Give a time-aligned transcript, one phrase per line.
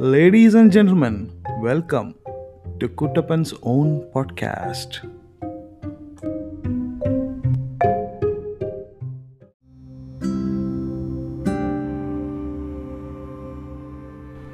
[0.00, 1.14] Ladies and gentlemen,
[1.60, 2.14] welcome
[2.82, 5.08] to Kuttappan's own podcast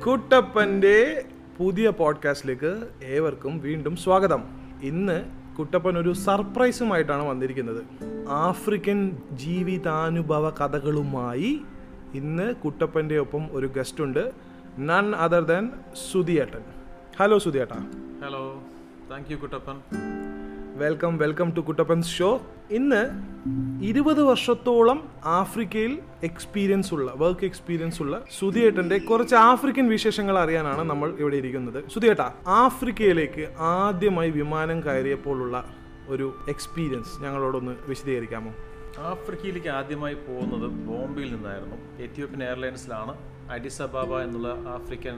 [0.06, 1.24] കുട്ടപ്പന്റെ
[1.59, 4.43] പുതിയ പോഡ്കാസ്റ്റിലേക്ക് ഏവർക്കും വീണ്ടും സ്വാഗതം.
[4.82, 5.24] ഇന്ന്
[5.59, 7.84] കുട്ടപ്പൻ ഒരു സർപ്രൈസുമായിട്ടാണ് വന്നിരിക്കുന്നത്.
[8.29, 11.61] ആഫ്രിക്കൻ ജീവിതാനുഭവ കഥകളുമായി
[12.14, 14.51] ഇന്ന് കുട്ടപ്പന്റെ ഒപ്പം ഒരു ഗസ്റ്റ് ഉണ്ട്.
[14.79, 15.71] None other than
[16.11, 16.62] Sudhiyettan
[17.17, 17.76] hello സുധിയേട്ടാ
[18.25, 18.63] hello
[19.11, 19.76] thank you Kuttappan
[20.76, 22.40] welcome welcome to Kuttappan's show
[22.71, 23.00] ഇന്ന്
[23.80, 31.36] ഇരുപത് വർഷത്തോളം ആഫ്രിക്കയിൽ എക്സ്പീരിയൻസ് ഉള്ള വർക്ക് എക്സ്പീരിയൻസ് ഉള്ള സുധിയേട്ടന്റെ കുറച്ച് ആഫ്രിക്കൻ വിശേഷങ്ങൾ അറിയാനാണ് നമ്മൾ ഇവിടെ
[31.36, 31.89] ഇരിക്കുന്നത്.
[31.89, 35.64] സുധിയേട്ട ആഫ്രിക്കയിലേക്ക് ആദ്യമായി വിമാനം കയറിയപ്പോഴുള്ള
[36.08, 38.52] ഒരു എക്സ്പീരിയൻസ് ഞങ്ങളോടൊന്ന് വിശദീകരിക്കാമോ?
[39.00, 41.77] ആഫ്രിക്കയിലേക്ക് ആദ്യമായി പോകുന്നത് ബോംബെയിൽ നിന്നായിരുന്നു.
[42.00, 43.14] എത്യോപ്യൻ എയർലൈൻസിലാണ്
[43.55, 45.16] അഡിസ് അബാബ എന്നുള്ള ആഫ്രിക്കൻ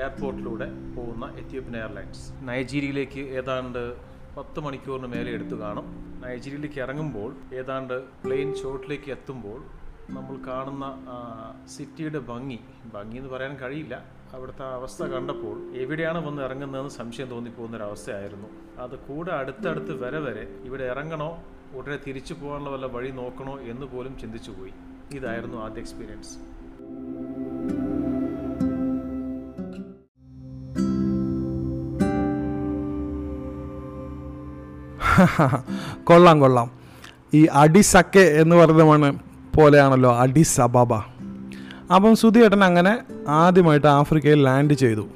[0.00, 2.24] എയർപോർട്ടിലൂടെ പോകുന്ന എത്യോപ്യൻ എയർലൈൻസ്.
[2.48, 3.82] നൈജീരിയയിലേക്ക് ഏതാണ്ട്
[4.36, 5.86] പത്ത് മണിക്കൂറിന് മേലെ എടുത്തു കാണും.
[6.24, 9.58] നൈജീരിയയിലേക്ക് ഇറങ്ങുമ്പോൾ ഏതാണ്ട് പ്ലെയിൻ ഷോട്ടിലേക്ക് എത്തുമ്പോൾ
[10.16, 10.86] നമ്മൾ കാണുന്ന
[11.74, 12.58] സിറ്റിയുടെ ഭംഗി
[12.94, 13.94] ഭംഗി എന്ന് പറയാൻ കഴിയില്ല.
[14.36, 18.48] അവിടുത്തെ അവസ്ഥ കണ്ടപ്പോൾ എവിടെയാണ് വന്ന് ഇറങ്ങുന്നതെന്ന് സംശയം തോന്നിപ്പോകുന്ന ഒരു അവസ്ഥയായിരുന്നു
[18.84, 21.30] അത് കൂടെ അടുത്തടുത്ത് വരെ വരെ ഇവിടെ ഇറങ്ങണോ
[21.78, 24.74] ഉടനെ തിരിച്ചു പോകാനുള്ള വല്ല വഴി നോക്കണോ എന്ന് പോലും ചിന്തിച്ചു പോയി
[25.18, 26.34] ഇതായിരുന്നു ആദ്യ എക്സ്പീരിയൻസ്.
[36.04, 36.70] കൊള്ളാം കൊള്ളാം.
[37.34, 39.18] ഈ അടിസക്കെ എന്ന് പറയുന്നതാണ്
[39.56, 40.94] പോലെയാണല്ലോ അഡിസ് അബാബ
[41.94, 45.08] അപ്പം സുധിയേട്ടൻ അങ്ങനെ ആദ്യമായിട്ട് ആഫ്രിക്കയിൽ ലാൻഡ് ചെയ്തു.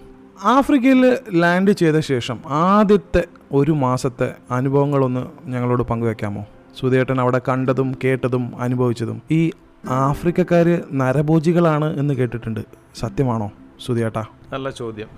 [0.45, 6.47] ആഫ്രിക്കയിൽ ലാൻഡ് ചെയ്ത ശേഷം ആദ്യത്തെ ഒരു മാസത്തെ അനുഭവങ്ങളൊന്ന് ഞങ്ങളോട് പങ്കുവെക്കാമോ?
[6.81, 9.23] സുധിയേട്ടൻ അവിടെ കണ്ടതും കേട്ടതും അനുഭവിച്ചതും.
[9.31, 9.51] ഈ
[9.89, 12.61] ആഫ്രിക്കക്കാർ നരഭോജികളാണ് എന്ന് കേട്ടിട്ടുണ്ട്.
[12.95, 13.51] സത്യമാണോ
[13.87, 14.25] സുധിയേട്ടാ?
[14.53, 15.09] നല്ല ചോദ്യം.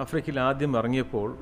[0.00, 1.34] ആഫ്രിക്കയിൽ ആദ്യം ഇറങ്ങിയപ്പോൾ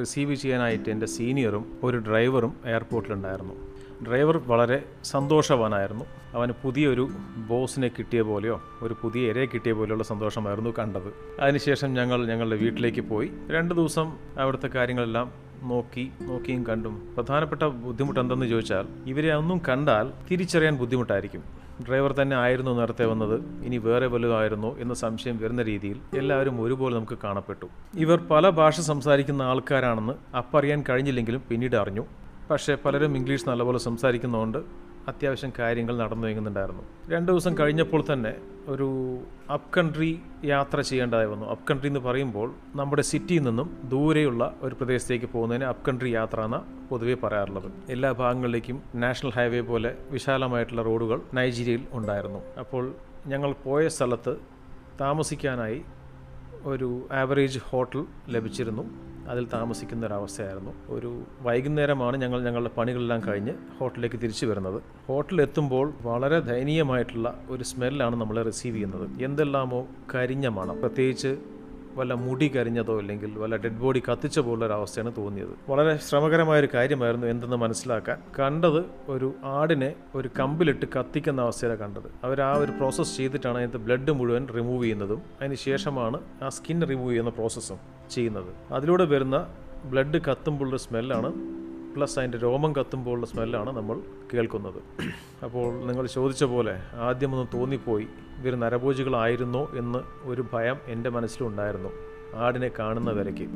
[0.00, 3.72] റിസീവ് ചെയ്യാനായിട്ട് എന്റെ സീനിയറും ഒരു ഡ്രൈവറും എയർപോർട്ടിലുണ്ടായിരുന്നു
[4.08, 6.04] ഡ്രൈവർ വളരെ സന്തോഷവാനായിരുന്നു.
[6.34, 7.08] അവന് പുതിയൊരു
[7.48, 11.40] ബോസിനെ കിട്ടിയ പോലെയോ ഒരു പുതിയ ഇരയെ കിട്ടിയ പോലെയുള്ള സന്തോഷമായിരുന്നു കണ്ടത്.
[11.40, 13.30] അതിനുശേഷം ഞങ്ങൾ ഞങ്ങളുടെ വീട്ടിലേക്ക് പോയി.
[13.50, 15.32] രണ്ട് ദിവസം അവിടുത്തെ കാര്യങ്ങളെല്ലാം
[15.62, 17.14] നോക്കി നോക്കിയും കണ്ടും.
[17.16, 21.61] പ്രധാനപ്പെട്ട ബുദ്ധിമുട്ട് എന്തെന്ന് ചോദിച്ചാൽ ഇവരെ ഒന്നും കണ്ടാൽ തിരിച്ചറിയാൻ ബുദ്ധിമുട്ടായിരിക്കും.
[21.88, 23.64] ഡ്രൈവർ തന്നെ ആയിരുന്നു നേരത്തെ വന്നത്.
[23.64, 27.66] ഇനി വേറെ വല്ലതും ആയിരുന്നോ എന്ന സംശയം വരുന്ന രീതിയിൽ എല്ലാവരും ഒരുപോലെ നമുക്ക് കാണപ്പെട്ടു.
[27.94, 32.06] ഇവർ പല ഭാഷ സംസാരിക്കുന്ന ആൾക്കാരാണെന്ന് അപ്പറിയാൻ കഴിഞ്ഞില്ലെങ്കിലും പിന്നീട് അറിഞ്ഞു.
[32.50, 36.82] പക്ഷേ പലരും ഇംഗ്ലീഷ് നല്ലപോലെ സംസാരിക്കുന്നതുകൊണ്ട് അത്യാവശ്യം കാര്യങ്ങൾ നടന്നു നീങ്ങുന്നുണ്ടായിരുന്നു.
[37.10, 38.34] രണ്ട് ദിവസം കഴിഞ്ഞപ്പോൾ തന്നെ
[38.68, 39.18] ഒരു
[39.52, 45.26] അപ്പ് കൺട്രി യാത്ര ചെയ്യേണ്ടതായി വന്നു അപ്പ് കൺട്രി എന്ന് പറയുമ്പോൾ നമ്മുടെ സിറ്റിയിൽ നിന്നും ദൂരെയുള്ള ഒരു പ്രദേശത്തേക്ക്
[45.26, 47.72] പോകുന്നതിന് അപ്പ് കൺട്രി യാത്ര എന്ന പൊതുവേ പറയാറുള്ളത്.
[47.88, 52.42] എല്ലാ ഭാഗങ്ങളിലേക്കും നാഷണൽ ഹൈവേ പോലെ വിശാലമായിട്ടുള്ള റോഡുകൾ നൈജീരിയയിൽ ഉണ്ടായിരുന്നു.
[52.58, 52.94] അപ്പോൾ
[53.26, 54.36] ഞങ്ങൾ പോയ സ്ഥലത്ത്
[55.00, 55.82] താമസിക്കാനായി
[56.64, 59.11] ഒരു ആവറേജ് ഹോട്ടൽ ലഭിച്ചിരുന്നു.
[59.28, 64.82] അതിൽ താമസിക്കുന്ന ഒരവസ്ഥയായിരുന്നു ഒരു വൈകുന്നേരമാണ് ഞങ്ങൾ ഞങ്ങളുടെ പണികളെല്ലാം കഴിഞ്ഞ് ഹോട്ടലിലേക്ക് തിരിച്ചു വരുന്നത്.
[65.08, 69.22] ഹോട്ടലിൽ എത്തുമ്പോൾ വളരെ ദയനീയമായിട്ടുള്ള ഒരു സ്മെല്ലാണ് നമ്മൾ റിസീവ് ചെയ്യുന്നത്.
[69.22, 70.80] എന്തെല്ലാമോ കരിഞ്ഞ മണം.
[70.80, 71.38] പ്രത്യേകിച്ച്
[71.94, 75.54] വല്ല മുടി കരിഞ്ഞതോ അല്ലെങ്കിൽ വല്ല ഡെഡ് ബോഡി കത്തിച്ച പോലുള്ള അവസ്ഥയാണ് തോന്നിയത്.
[75.68, 78.18] വളരെ ശ്രമകരമായ ഒരു കാര്യമായിരുന്നു എന്തെന്ന് മനസ്സിലാക്കാൻ.
[78.38, 82.10] കണ്ടത് ഒരു ആടിനെ ഒരു കമ്പിലിട്ട് കത്തിക്കുന്ന അവസ്ഥയിലാണ് കണ്ടത്.
[82.24, 87.10] അവർ ആ ഒരു പ്രോസസ്സ് ചെയ്തിട്ടാണ് അതിനകത്ത് ബ്ലഡ് മുഴുവൻ റിമൂവ് ചെയ്യുന്നതും അതിന് ശേഷമാണ് ആ സ്കിൻ റിമൂവ്
[87.10, 87.78] ചെയ്യുന്ന പ്രോസസ്സും
[88.10, 88.74] ചെയ്യുന്നത്.
[88.74, 89.54] അതിലൂടെ വരുന്ന
[89.84, 91.61] ബ്ലഡ് കത്തുമ്പോഴുള്ള സ്മെല്ലാണ്
[91.96, 94.00] പ്ലസ് അതിന്റെ രോമം കത്തുമ്പോഴുള്ള സ്മെല്ലാണ് നമ്മൾ
[94.34, 94.82] കേൾക്കുന്നത്.
[95.44, 98.06] അപ്പോൾ നിങ്ങൾ ചോദിച്ച പോലെ ആദ്യമൊന്ന് തോന്നിപ്പോയി.
[98.38, 101.88] ഇവർ നരഭോജികളായിരുന്നോ എന്ന് ഒരു ഭയം എന്റെ മനസ്സിലുണ്ടായിരുന്നു.
[102.34, 103.46] ആടിനെ കാണുന്ന വരയ്ക്ക്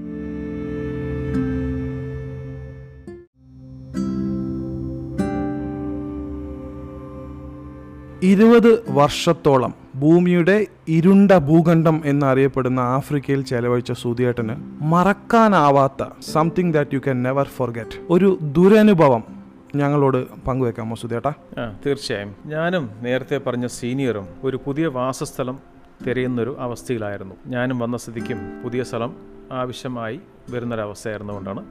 [8.23, 17.49] ഇരുപത് വർഷത്തോളം ഭൂമിയുടെ ഇരുണ്ട ഭൂഖണ്ഡം എന്നറിയപ്പെടുന്ന ആഫ്രിക്കയിൽ ചെലവഴിച്ച സുധിയേട്ടന് മറക്കാനാവാത്ത something that you can never
[17.49, 19.25] forget ഒരു ദുരനുഭവം
[19.75, 21.33] ഞങ്ങളോട് പങ്കുവെക്കാമോ സുധിയേട്ടാ?
[21.87, 22.35] തീർച്ചയായും.
[22.47, 25.59] ഞാനും നേരത്തെ പറഞ്ഞ സീനിയറും ഒരു പുതിയ വാസസ്ഥലം
[26.07, 27.35] തിരയുന്നൊരു അവസ്ഥയിലായിരുന്നു.
[27.47, 29.17] ഞാനും വന്ന സ്ഥിതിക്കും പുതിയ സ്ഥലം
[29.53, 30.21] ആവശ്യമായി
[30.51, 31.65] വരുന്നൊരവസ്ഥയായിരുന്നുകൊണ്ടാണ്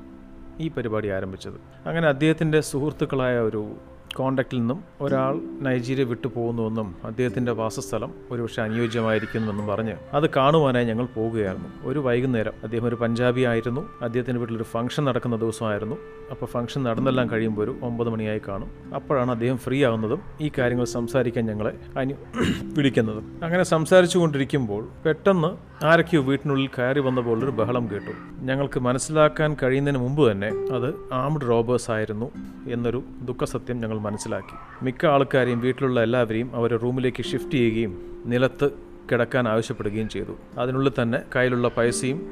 [0.60, 1.88] ഈ പരിപാടി ആരംഭിച്ചത്.
[1.88, 3.76] അങ്ങനെ അദ്ദേഹത്തിന്റെ സുഹൃത്തുക്കളായ ഒരു
[4.16, 11.70] കോണ്ടാക്റ്റിൽ നിന്നും ഒരാൾ നൈജീരിയ വിട്ടു പോകുന്നുവെന്നും അദ്ദേഹത്തിന്റെ വാസസ്ഥലം ഒരുപക്ഷെ അനുയോജ്യമായിരിക്കുന്നുവെന്നും പറഞ്ഞ് അത് കാണുവാനായി ഞങ്ങൾ പോകുകയായിരുന്നു.
[11.84, 13.90] ഒരു വൈകുന്നേരം അദ്ദേഹം ഒരു പഞ്ചാബി ആയിരുന്നു.
[14.02, 15.98] അദ്ദേഹത്തിന്റെ വീട്ടിലൊരു ഫംഗ്ഷൻ നടക്കുന്ന ദിവസമായിരുന്നു.
[16.32, 18.72] അപ്പോൾ ഫംഗ്ഷൻ നടന്നെല്ലാം കഴിയുമ്പോൾ ഒരു ഒമ്പത് മണിയായി കാണും.
[18.96, 22.14] അപ്പോഴാണ് അദ്ദേഹം ഫ്രീ ആകുന്നതും ഈ കാര്യങ്ങൾ സംസാരിക്കാൻ ഞങ്ങളെ അനു
[22.78, 23.40] വിളിക്കുന്നതും.
[23.44, 25.52] അങ്ങനെ സംസാരിച്ചു കൊണ്ടിരിക്കുമ്പോൾ പെട്ടെന്ന്
[25.86, 28.35] ആരൊക്കെയോ വീട്ടിനുള്ളിൽ കയറി വന്ന പോലൊരു ബഹളം കേട്ടു.
[28.46, 32.32] ഞങ്ങൾക്ക് മനസ്സിലാക്കാൻ കഴിയുന്നതിന് മുമ്പ് തന്നെ അത് ആംഡ് റോബേഴ്സ് ആയിരുന്നു
[32.70, 34.86] എന്നൊരു ദുഃഖസത്യം ഞങ്ങൾ മനസ്സിലാക്കി.
[34.86, 38.72] മിക്ക ആൾക്കാരെയും വീട്ടിലുള്ള എല്ലാവരെയും അവരുടെ റൂമിലേക്ക് ഷിഫ്റ്റ് ചെയ്യുകയും നിലത്ത്
[39.12, 40.36] കിടക്കാൻ ആവശ്യപ്പെടുകയും ചെയ്തു.
[40.58, 42.32] അതിനുള്ളിൽ തന്നെ കയ്യിലുള്ള പൈസയും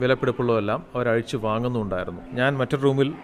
[0.00, 2.22] വിലപിടിപ്പുള്ളതെല്ലാം അവർ അഴിച്ചു വാങ്ങുന്നുണ്ടായിരുന്നു.
[2.32, 3.14] ഞാൻ മറ്റൊരു റൂമിൽ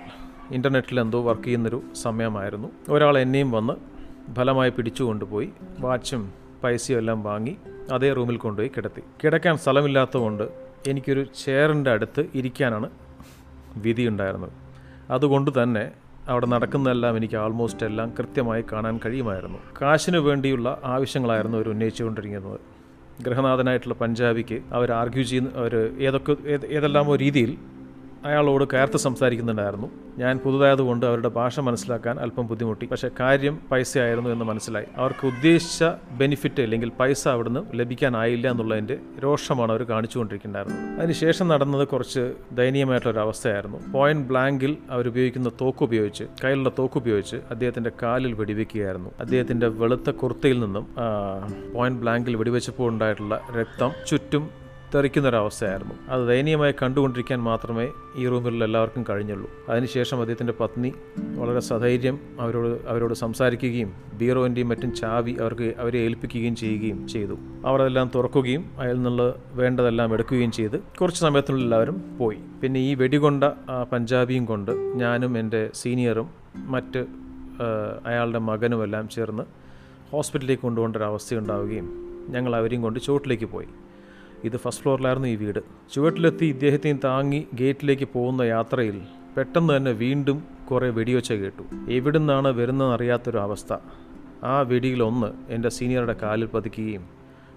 [0.50, 2.68] ഇന്റർനെറ്റിൽ എന്തോ വർക്ക് ചെയ്യുന്നൊരു സമയമായിരുന്നു.
[2.88, 3.72] ഒരാൾ എന്നെയും വന്ന്
[4.34, 5.50] ഫലമായി പിടിച്ചു കൊണ്ടുപോയി.
[5.80, 6.32] വാച്ചും
[6.64, 7.56] പൈസയും എല്ലാം വാങ്ങി
[7.92, 9.02] അതേ റൂമിൽ കൊണ്ടുപോയി കിടത്തി.
[9.25, 12.90] കിടക്കാൻ സ്ഥലമില്ലാത്തതുകൊണ്ട് എനിക്കൊരു ചെയറിന്റെ അടുത്ത് ഇരിക്കാനാണ്
[13.76, 14.52] വിധിയുണ്ടായിരുന്നത്
[15.11, 15.93] അതുകൊണ്ട് തന്നെ
[16.29, 19.58] അവിടെ നടക്കുന്നതെല്ലാം എനിക്ക് ആൾമോസ്റ്റ് എല്ലാം കൃത്യമായി കാണാൻ കഴിയുമായിരുന്നു.
[19.82, 22.61] കാശിനു വേണ്ടിയുള്ള ആവശ്യങ്ങളായിരുന്നു അവർ ഉന്നയിച്ചുകൊണ്ടിരിക്കുന്നത്.
[23.23, 27.58] ഗൃഹനാഥനായിട്ടുള്ള പഞ്ചാബിക്ക് അവർ ആർഗ്യൂ ചെയ്യുന്ന അവർ ഏതൊക്കെ ഏത് ഏതെല്ലാമോ രീതിയിൽ
[28.24, 29.88] അയാളോട് കയർത്ത് സംസാരിക്കുന്നുണ്ടായിരുന്നു.
[30.19, 32.86] ഞാൻ പുതുതായതുകൊണ്ട് അവരുടെ ഭാഷ മനസ്സിലാക്കാൻ അല്പം ബുദ്ധിമുട്ടി.
[32.86, 34.86] പക്ഷേ കാര്യം പൈസയായിരുന്നു എന്ന് മനസ്സിലായി.
[34.96, 40.98] അവർക്ക് ഉദ്ദേശിച്ച ബെനിഫിറ്റ് അല്ലെങ്കിൽ പൈസ അവിടുന്ന് ലഭിക്കാനായില്ല എന്നുള്ളതിന്റെ രോഷമാണ് അവർ കാണിച്ചുകൊണ്ടിരിക്കുന്നുണ്ടായിരുന്നത്.
[40.98, 43.92] അതിനുശേഷം നടന്നത് കുറച്ച് ദയനീയമായിട്ടുള്ള അവസ്ഥയായിരുന്നു.
[43.92, 49.10] പോയിന്റ് ബ്ലാങ്കിൽ അവർ ഉപയോഗിക്കുന്ന തോക്ക് ഉപയോഗിച്ച് കയ്യിലുള്ള തോക്ക് ഉപയോഗിച്ച് അദ്ദേഹത്തിന്റെ കാലിൽ വെടിവെക്കുകയായിരുന്നു.
[49.20, 50.86] അദ്ദേഹത്തിന്റെ വെളുത്ത കുർത്തയിൽ നിന്നും
[51.75, 54.62] പോയിന്റ് ബ്ലാങ്കിൽ വെടിവെച്ചപ്പോൾ ഉണ്ടായിട്ടുള്ള രക്തം ചുറ്റും
[54.94, 55.94] തെറിക്കുന്നൊരവസ്ഥയായിരുന്നു.
[56.08, 57.86] അത് ദയനീയമായി കണ്ടുകൊണ്ടിരിക്കാൻ മാത്രമേ
[58.16, 59.50] ഈ റൂമിലുള്ള എല്ലാവർക്കും കഴിഞ്ഞുള്ളൂ.
[59.68, 60.90] അതിനുശേഷം അദ്ദേഹത്തിന്റെ പത്നി
[61.38, 67.36] വളരെ സധൈര്യം അവരോട് അവരോട് സംസാരിക്കുകയും ബീറോന്റെയും മറ്റും ചാവി അവർക്ക് അവരെ ഏൽപ്പിക്കുകയും ചെയ്യുകയും ചെയ്തു.
[67.66, 72.38] അവർ അതെല്ലാം തുറക്കുകയും അതിൽ നിന്നുള്ള വേണ്ടതെല്ലാം എടുക്കുകയും ചെയ്ത് കുറച്ച് സമയത്തിനുള്ളിൽ എല്ലാവരും പോയി.
[72.62, 73.44] പിന്നെ ഈ വെടികൊണ്ട
[73.92, 74.72] പഞ്ചാബിയും കൊണ്ട്
[75.02, 76.28] ഞാനും എന്റെ സീനിയറും
[76.74, 77.02] മറ്റ്
[78.06, 79.42] അയാളുടെ മകനുമെല്ലാം ചേർന്ന്
[80.12, 81.88] ഹോസ്പിറ്റലിലേക്ക് കൊണ്ടുപോകേണ്ട ഒരു അവസ്ഥയുണ്ടാവുകയും
[82.28, 83.68] ഞങ്ങൾ അവരെയും കൊണ്ട് പോയി.
[84.44, 85.58] ഇത് ഫസ്റ്റ് ഫ്ലോറിലായിരുന്നു ഈ വീട്.
[85.94, 89.02] ചുവട്ടിലെത്തി ഇദ്ദേഹത്തെയും താങ്ങി ഗേറ്റിലേക്ക് പോകുന്ന യാത്രയിൽ
[89.36, 91.90] പെട്ടെന്ന് തന്നെ വീണ്ടും കുറേ വെടിയൊച്ച കേട്ടു.
[91.90, 93.72] എവിടുന്നാണ് വരുന്നതെന്നറിയാത്തൊരു അവസ്ഥ.
[94.44, 97.04] ആ വെടിയിലൊന്ന് എന്റെ സീനിയറുടെ കാലിൽ പതിക്കുകയും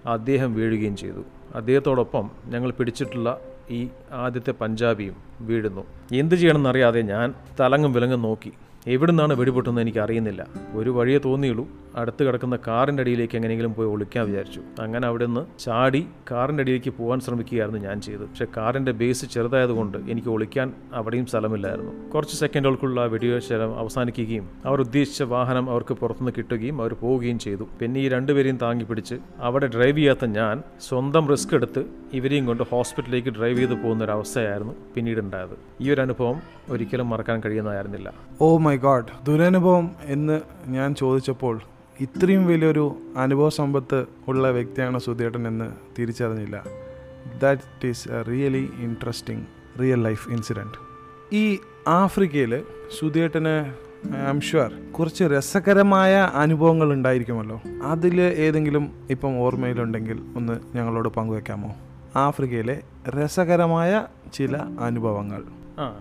[0.06, 1.24] അദ്ദേഹം വീഴുകയും ചെയ്തു.
[1.54, 3.40] അദ്ദേഹത്തോടൊപ്പം ഞങ്ങൾ പിടിച്ചിട്ടുള്ള
[3.70, 5.84] ഈ ആദ്യത്തെ പഞ്ചാബിയും വീഴുന്നു.
[6.12, 8.52] എന്ത് ചെയ്യണമെന്നറിയാതെ ഞാൻ തലങ്ങും വിലങ്ങും നോക്കി.
[8.86, 11.68] എവിടുന്നാണ് വെടിപൊട്ടുന്നത് എനിക്ക് അറിയുന്നില്ല ഒരു വഴിയെ തോന്നിയുള്ളൂ.
[11.96, 14.60] അടുത്ത് കിടക്കുന്ന കാറിന്റെ അടിയിലേക്ക് എങ്ങനെയെങ്കിലും പോയി ഒളിക്കാൻ വിചാരിച്ചു.
[14.80, 18.24] അങ്ങനെ അവിടെ നിന്ന് ചാടി കാറിന്റെ അടിയിലേക്ക് പോകാൻ ശ്രമിക്കുകയായിരുന്നു ഞാൻ ചെയ്തത്.
[18.24, 22.10] പക്ഷേ കാറിന്റെ ബേസ് ചെറുതായതുകൊണ്ട് എനിക്ക് ഒളിക്കാൻ അവിടെയും സ്ഥലമില്ലായിരുന്നു.
[22.10, 27.68] കുറച്ച് സെക്കൻഡുകൾക്കുള്ള ആ വെടിവെച്ച അവസാനിക്കുകയും അവർ ഉദ്ദേശിച്ച വാഹനം അവർക്ക് പുറത്തുനിന്ന് കിട്ടുകയും അവർ പോവുകയും ചെയ്തു.
[27.80, 33.28] പിന്നെ ഈ രണ്ടുപേരെയും താങ്ങി പിടിച്ച് അവിടെ ഡ്രൈവ് ചെയ്യാത്ത ഞാൻ സ്വന്തം റിസ്ക് എടുത്ത് ഇവരെയും കൊണ്ട് ഹോസ്പിറ്റലിലേക്ക്
[33.28, 38.14] ഡ്രൈവ് ചെയ്ത് പോകുന്ന ഒരു അവസ്ഥയായിരുന്നു പിന്നീട് ഉണ്ടായത് ഈ ഒരു അനുഭവം ഒരിക്കലും മറക്കാൻ കഴിയുന്നതായിരുന്നില്ല.
[38.40, 41.60] ഓ മൈ ഗാഡ് ദുരനുഭവം എന്ന് ഞാൻ ചോദിച്ചപ്പോൾ
[42.00, 46.64] ഇത്രയും വലിയൊരു അനുഭവ സമ്പത്ത് ഉള്ള വ്യക്തിയാണ് സുധേട്ടൻ എന്ന് തിരിച്ചറിഞ്ഞില്ല.
[47.42, 49.46] That is a really interesting
[49.80, 50.78] real life incident
[51.34, 52.62] ഈ ആഫ്രിക്കയിൽ
[52.98, 53.72] സുധേട്ടന്
[54.16, 57.62] ഐ ആം ഷുവർ കുറച്ച് രസകരമായ അനുഭവങ്ങൾ ഉണ്ടായിരിക്കുമല്ലോ.
[57.84, 61.76] അതിൽ ഏതെങ്കിലും ഇപ്പം ഓർമ്മയിലുണ്ടെങ്കിൽ ഒന്ന് ഞങ്ങളോട് പങ്കുവെക്കാമോ?
[62.16, 65.44] ആഫ്രിക്കയിലെ രസകരമായ ചില അനുഭവങ്ങൾ.
[65.78, 65.96] ആ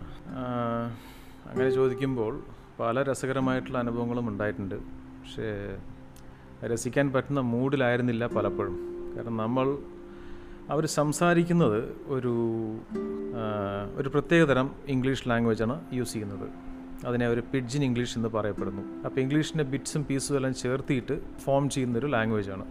[1.47, 2.43] അങ്ങനെ ചോദിക്കുമ്പോൾ
[2.79, 4.75] പല രസകരമായിട്ടുള്ള അനുഭവങ്ങളും ഉണ്ടായിട്ടുണ്ട്.
[4.75, 5.77] പക്ഷേ
[6.67, 8.75] രസിക്കാൻ പറ്റുന്ന മൂഡിലായിരുന്നില്ല പലപ്പോഴും.
[9.15, 9.77] കാരണം നമ്മൾ
[10.69, 12.33] അവർ സംസാരിക്കുന്നത് ഒരു
[13.95, 16.74] ഒരു പ്രത്യേകതരം ഇംഗ്ലീഷ് ലാംഗ്വേജാണ് യൂസ് ചെയ്യുന്നത്.
[17.05, 18.81] അതിനെ ഒരു പിഡ്ജിൻ ഇംഗ്ലീഷ് എന്ന് പറയപ്പെടുന്നു.
[19.05, 22.07] അപ്പോൾ ഇംഗ്ലീഷിന്റെ ബിറ്റ്സും പീസും എല്ലാം ചേർത്തിയിട്ട് ഫോം ചെയ്യുന്നൊരു
[22.51, 22.65] ആണ്.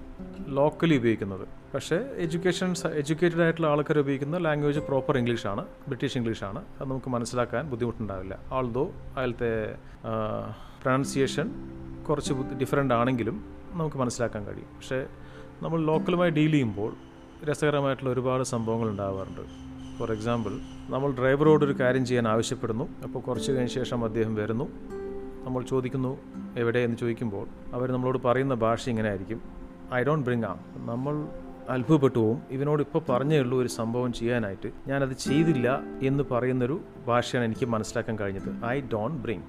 [0.47, 1.49] ലോക്കലി ഉപയോഗിക്കുന്നത്.
[1.75, 8.39] പക്ഷേ എഡ്യൂക്കേഷൻ എഡ്യൂക്കേറ്റഡ് ആയിട്ടുള്ള ആൾക്കാർ ഉപയോഗിക്കുന്ന ലാംഗ്വേജ് പ്രോപ്പർ ഇംഗ്ലീഷാണ് ബ്രിട്ടീഷ് ഇംഗ്ലീഷാണ് അത് നമുക്ക് മനസ്സിലാക്കാൻ ബുദ്ധിമുട്ടുണ്ടാവില്ല.
[8.53, 9.75] ആൾദോ അതിലത്തെ
[10.81, 11.51] പ്രൊണൗൺസിയേഷൻ
[12.09, 14.69] കുറച്ച് ഡിഫറെന്റ് ആണെങ്കിലും നമുക്ക് മനസ്സിലാക്കാൻ കഴിയും.
[14.77, 15.07] പക്ഷേ
[15.63, 16.95] നമ്മൾ ലോക്കലുമായി ഡീൽ ചെയ്യുമ്പോൾ
[17.45, 19.74] രസകരമായിട്ടുള്ള ഒരുപാട് സംഭവങ്ങൾ ഉണ്ടാവാറുണ്ട്.
[19.99, 20.51] ഫോർ എക്സാമ്പിൾ
[20.89, 22.89] നമ്മൾ ഡ്രൈവറോട് ഒരു കാര്യം ചെയ്യാൻ ആവശ്യപ്പെടുന്നു.
[23.03, 24.69] അപ്പോൾ കുറച്ച് കഴിഞ്ഞ ശേഷം അദ്ദേഹം വരുന്നു.
[25.45, 26.19] നമ്മൾ ചോദിക്കുന്നു
[26.57, 26.79] എവിടെ?
[26.79, 29.41] എന്ന് ചോദിക്കുമ്പോൾ അവർ നമ്മളോട് പറയുന്ന ഭാഷ ഇങ്ങനെ ആയിരിക്കും
[29.95, 30.59] ഐ ഡോണ്ട് ബ്രിങ് ആം.
[30.87, 31.27] നമ്മൾ
[31.71, 32.43] അത്ഭുതപ്പെട്ടു പോവും.
[32.51, 34.71] ഇവനോട് ഇപ്പോൾ പറഞ്ഞേ ഉള്ളൂ ഒരു സംഭവം ചെയ്യാനായിട്ട്.
[34.87, 38.65] ഞാനത് ചെയ്തില്ല എന്ന് പറയുന്നൊരു ഭാഷയാണ് എനിക്ക് മനസ്സിലാക്കാൻ കഴിഞ്ഞത്.
[38.67, 39.43] I don't bring.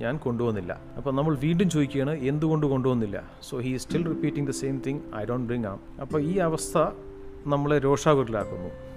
[0.00, 0.80] ഞാൻ കൊണ്ടുവന്നില്ല.
[0.96, 3.22] അപ്പോൾ നമ്മൾ വീണ്ടും ചോദിക്കുകയാണ് എന്തുകൊണ്ട് കൊണ്ടുവന്നില്ല?
[3.42, 5.80] So he still repeating the same thing I don't bring um.
[6.00, 6.78] അപ്പോൾ ഈ അവസ്ഥ
[7.46, 8.87] നമ്മളെ രോഷാകുലാക്കുന്നു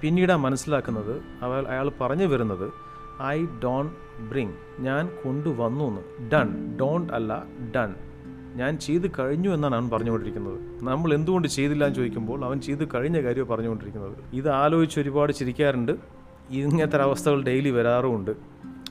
[0.00, 2.72] പിന്നീടാണ് മനസ്സിലാക്കുന്നത് അവൾ അയാൾ പറഞ്ഞു വരുന്നത്
[3.22, 3.90] ഐ ഡോൺ
[4.30, 4.52] ബ്രിങ്.
[4.78, 6.76] ഞാൻ കൊണ്ടുവന്നു എന്ന് ഡൺ.
[6.80, 7.44] ഡോണ്ട് അല്ല
[7.76, 7.94] ഡൺ.
[8.54, 10.84] ഞാൻ ചെയ്ത് കഴിഞ്ഞു എന്നാണ് അവൻ പറഞ്ഞുകൊണ്ടിരിക്കുന്നത്.
[10.84, 14.16] നമ്മൾ എന്തുകൊണ്ട് ചെയ്തില്ല എന്ന് ചോദിക്കുമ്പോൾ അവൻ ചെയ്ത് കഴിഞ്ഞ കാര്യമാണ് പറഞ്ഞുകൊണ്ടിരിക്കുന്നത്.
[14.32, 15.92] ഇത് ആലോചിച്ച് ഒരുപാട് ചിരിക്കാറുണ്ട്.
[16.50, 18.30] ഇങ്ങനത്തെ അവസ്ഥകൾ ഡെയിലി വരാറുമുണ്ട്.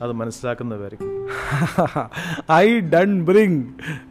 [0.02, 1.28] അത് മനസ്സിലാക്കുന്നവർക്ക്.
[2.52, 3.64] I don't bring.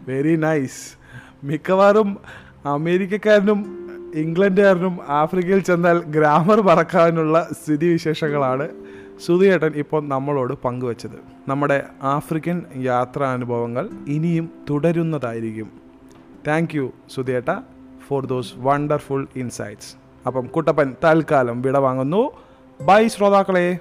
[0.08, 0.98] Very nice.
[1.44, 2.18] മിക്കവാറും
[2.66, 3.85] അമേരിക്കക്കാരനും
[4.16, 8.70] ഇംഗ്ലണ്ടുകാരനും ആഫ്രിക്കയിൽ ചെന്നാൽ ഗ്രാമർ പറക്കാനുള്ള സ്ഥിതിവിശേഷങ്ങളാണ്
[9.26, 11.18] സുധിയേട്ടൻ ഇപ്പോൾ നമ്മളോട് പങ്കുവച്ചത്.
[11.48, 15.72] നമ്മുടെ ആഫ്രിക്കൻ യാത്രാനുഭവങ്ങൾ ഇനിയും തുടരുന്നതായിരിക്കും.
[16.48, 17.60] താങ്ക് യു സുധിയേട്ട
[18.08, 19.96] ഫോർ ദോസ് വണ്ടർഫുൾ ഇൻസൈറ്റ്സ്
[20.28, 22.32] അപ്പം കുട്ടപ്പൻ തൽക്കാലം വിട വാങ്ങുന്നു
[22.82, 23.78] ബൈ ശ്രോതാക്കളെ.